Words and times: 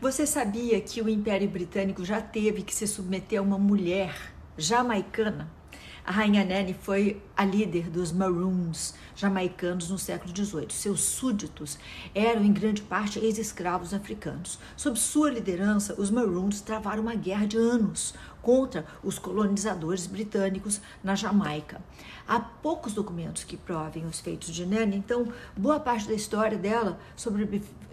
Você 0.00 0.24
sabia 0.24 0.80
que 0.80 1.02
o 1.02 1.08
Império 1.08 1.48
Britânico 1.48 2.04
já 2.04 2.20
teve 2.20 2.62
que 2.62 2.72
se 2.72 2.86
submeter 2.86 3.40
a 3.40 3.42
uma 3.42 3.58
mulher 3.58 4.32
jamaicana? 4.56 5.50
A 6.04 6.10
rainha 6.10 6.44
Nene 6.44 6.74
foi 6.74 7.22
a 7.36 7.44
líder 7.44 7.90
dos 7.90 8.12
Maroons 8.12 8.94
jamaicanos 9.14 9.90
no 9.90 9.98
século 9.98 10.34
XVIII. 10.34 10.70
Seus 10.70 11.02
súditos 11.02 11.78
eram, 12.14 12.42
em 12.42 12.52
grande 12.52 12.80
parte, 12.80 13.18
ex-escravos 13.18 13.92
africanos. 13.92 14.58
Sob 14.76 14.98
sua 14.98 15.30
liderança, 15.30 15.94
os 15.98 16.10
Maroons 16.10 16.60
travaram 16.60 17.02
uma 17.02 17.14
guerra 17.14 17.46
de 17.46 17.58
anos 17.58 18.14
contra 18.40 18.86
os 19.02 19.18
colonizadores 19.18 20.06
britânicos 20.06 20.80
na 21.04 21.14
Jamaica. 21.14 21.82
Há 22.26 22.40
poucos 22.40 22.94
documentos 22.94 23.44
que 23.44 23.56
provem 23.56 24.06
os 24.06 24.20
feitos 24.20 24.48
de 24.48 24.64
Nene, 24.64 24.96
então 24.96 25.28
boa 25.54 25.78
parte 25.78 26.08
da 26.08 26.14
história 26.14 26.56
dela 26.56 26.98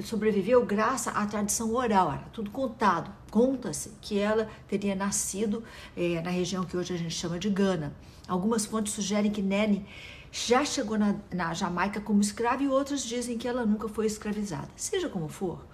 sobreviveu 0.00 0.66
graças 0.66 1.16
à 1.16 1.24
tradição 1.24 1.74
oral, 1.74 2.12
era 2.12 2.26
tudo 2.32 2.50
contado. 2.50 3.21
Conta-se 3.32 3.92
que 4.02 4.18
ela 4.18 4.46
teria 4.68 4.94
nascido 4.94 5.64
é, 5.96 6.20
na 6.20 6.28
região 6.28 6.66
que 6.66 6.76
hoje 6.76 6.92
a 6.92 6.98
gente 6.98 7.14
chama 7.14 7.38
de 7.38 7.48
Gana. 7.48 7.94
Algumas 8.28 8.66
fontes 8.66 8.92
sugerem 8.92 9.30
que 9.30 9.40
Nene 9.40 9.86
já 10.30 10.62
chegou 10.66 10.98
na, 10.98 11.16
na 11.32 11.54
Jamaica 11.54 11.98
como 11.98 12.20
escrava 12.20 12.62
e 12.62 12.68
outras 12.68 13.02
dizem 13.02 13.38
que 13.38 13.48
ela 13.48 13.64
nunca 13.64 13.88
foi 13.88 14.04
escravizada. 14.04 14.68
Seja 14.76 15.08
como 15.08 15.28
for, 15.28 15.64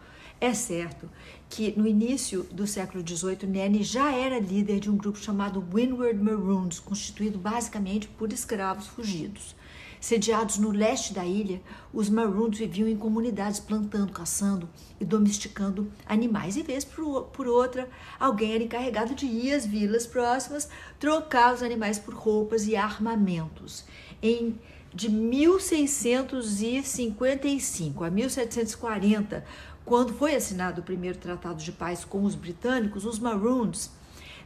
é 0.40 0.54
certo 0.54 1.10
que 1.50 1.76
no 1.76 1.84
início 1.84 2.44
do 2.44 2.64
século 2.64 3.04
XVIII, 3.04 3.48
Nene 3.48 3.82
já 3.82 4.14
era 4.14 4.38
líder 4.38 4.78
de 4.78 4.88
um 4.88 4.96
grupo 4.96 5.18
chamado 5.18 5.66
Windward 5.74 6.22
Maroons, 6.22 6.78
constituído 6.78 7.40
basicamente 7.40 8.06
por 8.06 8.32
escravos 8.32 8.86
fugidos. 8.86 9.56
Sediados 10.00 10.58
no 10.58 10.70
leste 10.70 11.12
da 11.12 11.24
ilha, 11.24 11.60
os 11.92 12.08
Maroons 12.08 12.58
viviam 12.58 12.88
em 12.88 12.96
comunidades 12.96 13.60
plantando, 13.60 14.12
caçando 14.12 14.68
e 15.00 15.04
domesticando 15.04 15.90
animais. 16.06 16.56
E 16.56 16.62
vez 16.62 16.84
por 16.84 17.46
outra, 17.46 17.88
alguém 18.18 18.54
era 18.54 18.64
encarregado 18.64 19.14
de 19.14 19.26
ir 19.26 19.52
às 19.52 19.66
vilas 19.66 20.06
próximas, 20.06 20.68
trocar 20.98 21.54
os 21.54 21.62
animais 21.62 21.98
por 21.98 22.14
roupas 22.14 22.66
e 22.66 22.76
armamentos. 22.76 23.84
Em 24.22 24.58
de 24.94 25.10
1655 25.10 28.04
a 28.04 28.10
1740, 28.10 29.44
quando 29.84 30.14
foi 30.14 30.34
assinado 30.34 30.80
o 30.80 30.84
primeiro 30.84 31.18
tratado 31.18 31.62
de 31.62 31.72
paz 31.72 32.04
com 32.04 32.24
os 32.24 32.34
britânicos, 32.34 33.04
os 33.04 33.18
Maroons 33.18 33.90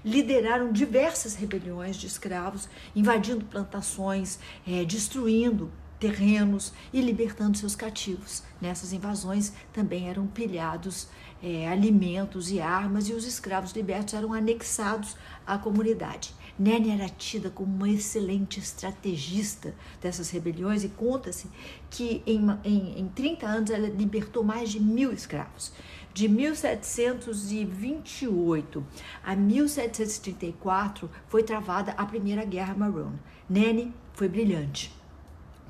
lideraram 0.04 0.72
diversas 0.72 1.34
rebeliões 1.34 1.96
de 1.96 2.06
escravos, 2.06 2.68
invadindo 2.94 3.44
plantações, 3.44 4.38
é, 4.66 4.84
destruindo 4.84 5.70
terrenos 6.02 6.72
e 6.92 7.00
libertando 7.00 7.56
seus 7.56 7.76
cativos. 7.76 8.42
Nessas 8.60 8.92
invasões 8.92 9.52
também 9.72 10.08
eram 10.08 10.26
pilhados 10.26 11.06
é, 11.40 11.68
alimentos 11.68 12.50
e 12.50 12.60
armas, 12.60 13.08
e 13.08 13.12
os 13.12 13.24
escravos 13.24 13.72
libertos 13.72 14.14
eram 14.14 14.32
anexados 14.32 15.16
à 15.46 15.56
comunidade. 15.56 16.34
Nene 16.58 16.90
era 16.90 17.08
tida 17.08 17.50
como 17.50 17.74
uma 17.74 17.88
excelente 17.88 18.60
estrategista 18.60 19.74
dessas 20.00 20.30
rebeliões 20.30 20.84
e 20.84 20.88
conta-se 20.88 21.48
que 21.88 22.22
em, 22.26 22.40
em, 22.64 23.00
em 23.00 23.08
30 23.08 23.46
anos 23.46 23.70
ela 23.70 23.88
libertou 23.88 24.44
mais 24.44 24.70
de 24.70 24.78
mil 24.78 25.12
escravos. 25.12 25.72
De 26.14 26.28
1728 26.28 28.86
a 29.24 29.34
1734 29.34 31.08
foi 31.26 31.42
travada 31.42 31.92
a 31.92 32.04
Primeira 32.04 32.44
Guerra 32.44 32.74
Maroon. 32.74 33.14
Nene 33.48 33.94
foi 34.12 34.28
brilhante 34.28 34.94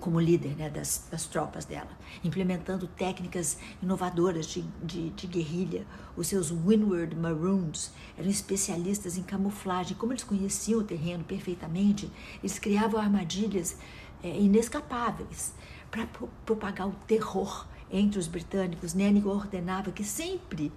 como 0.00 0.18
líder 0.18 0.56
né, 0.56 0.68
das, 0.68 1.06
das, 1.08 1.26
tropas 1.26 1.64
dela, 1.64 1.96
implementando 2.24 2.88
técnicas 2.88 3.56
inovadoras 3.80 4.48
de, 4.48 4.62
de, 4.82 5.10
de, 5.10 5.28
guerrilha. 5.28 5.86
Os 6.16 6.26
seus 6.26 6.50
Windward 6.50 7.14
Maroons 7.14 7.92
eram 8.18 8.28
especialistas 8.28 9.16
em 9.16 9.22
camuflagem. 9.22 9.96
Como 9.96 10.12
eles 10.12 10.24
conheciam 10.24 10.80
o 10.80 10.84
terreno 10.84 11.22
perfeitamente, 11.22 12.10
eles 12.42 12.58
criavam 12.58 13.00
armadilhas 13.00 13.76
é, 14.24 14.40
inescapáveis 14.40 15.54
para 15.88 16.04
pro, 16.06 16.28
propagar 16.44 16.88
o 16.88 16.96
terror 17.06 17.64
entre 17.92 18.18
os 18.18 18.26
britânicos. 18.26 18.94
Nenning 18.94 19.24
ordenava 19.26 19.92
que 19.92 20.02
sempre 20.02 20.72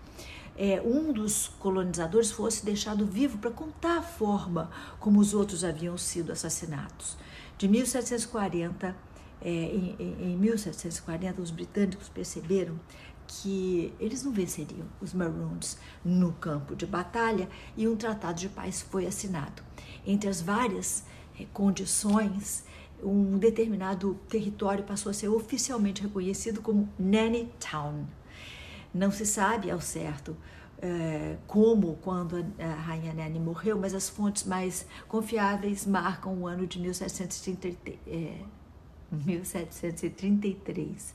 é, 0.58 0.82
um 0.82 1.12
dos 1.12 1.48
colonizadores 1.60 2.32
fosse 2.32 2.64
deixado 2.66 3.06
vivo 3.06 3.38
para 3.38 3.52
contar 3.52 3.98
a 3.98 4.02
forma 4.02 4.70
como 5.00 5.20
os 5.20 5.34
outros 5.34 5.64
haviam 5.64 5.98
sido 5.98 6.32
assassinados. 6.32 7.18
De 7.58 7.68
1740 7.68 8.96
é, 9.42 9.50
em, 9.50 9.96
em 10.00 10.38
1740, 10.38 11.42
os 11.42 11.52
britânicos 11.52 12.10
perceberam 12.10 12.80
que 13.28 13.94
eles 14.00 14.24
não 14.24 14.32
venceriam 14.32 14.88
os 15.02 15.14
Maroons 15.14 15.78
no 16.04 16.32
campo 16.34 16.76
de 16.76 16.86
batalha 16.86 17.50
e 17.76 17.88
um 17.88 17.96
tratado 17.96 18.40
de 18.40 18.50
paz 18.50 18.82
foi 18.82 19.06
assinado. 19.06 19.64
Entre 20.06 20.30
as 20.30 20.42
várias 20.42 21.04
é, 21.40 21.46
condições, 21.52 22.64
um 23.04 23.38
determinado 23.38 24.16
território 24.30 24.84
passou 24.84 25.10
a 25.10 25.14
ser 25.14 25.30
oficialmente 25.30 26.02
reconhecido 26.02 26.62
como 26.62 26.90
Nanny 26.98 27.52
Town. 27.60 28.06
Não 28.94 29.12
se 29.12 29.26
sabe 29.26 29.70
ao 29.70 29.82
certo 29.82 30.38
é, 30.82 31.38
como, 31.48 31.96
quando 32.02 32.46
a, 32.60 32.66
a 32.66 32.76
rainha 32.76 33.14
Nanny 33.14 33.40
morreu, 33.40 33.78
mas 33.78 33.94
as 33.94 34.10
fontes 34.10 34.46
mais 34.46 34.86
confiáveis 35.08 35.86
marcam 35.86 36.42
o 36.42 36.48
ano 36.48 36.68
de 36.68 36.80
1733. 36.80 37.98
É, 38.08 38.40
1733. 39.12 41.14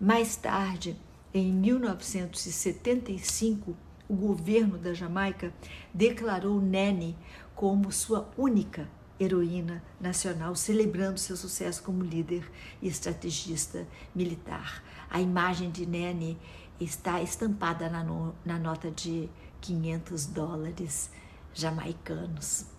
Mais 0.00 0.36
tarde, 0.36 0.96
em 1.34 1.52
1975, 1.52 3.76
o 4.08 4.14
governo 4.14 4.78
da 4.78 4.94
Jamaica 4.94 5.52
declarou 5.92 6.60
Nene 6.60 7.18
como 7.54 7.92
sua 7.92 8.30
única 8.36 8.88
heroína 9.18 9.82
nacional, 10.00 10.54
celebrando 10.54 11.18
seu 11.18 11.36
sucesso 11.36 11.82
como 11.82 12.02
líder 12.02 12.48
e 12.80 12.88
estrategista 12.88 13.86
militar. 14.14 14.82
A 15.10 15.20
imagem 15.20 15.70
de 15.70 15.86
Nene 15.86 16.38
está 16.80 17.20
estampada 17.22 17.88
na, 17.88 18.04
no, 18.04 18.34
na 18.44 18.58
nota 18.58 18.90
de 18.90 19.28
500 19.60 20.26
dólares 20.26 21.10
jamaicanos. 21.54 22.77